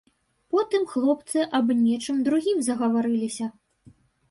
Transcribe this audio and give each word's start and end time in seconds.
Потым 0.53 0.87
хлопцы 0.93 1.39
аб 1.59 1.67
нечым 1.83 2.25
другім 2.31 2.57
загаварыліся. 2.71 3.45